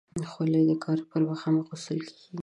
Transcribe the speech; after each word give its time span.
خولۍ 0.31 0.63
د 0.69 0.73
کار 0.83 0.99
پر 1.09 1.21
وخت 1.27 1.43
هم 1.45 1.55
اغوستل 1.61 1.99
کېږي. 2.09 2.37